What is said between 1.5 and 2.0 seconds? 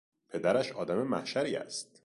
است.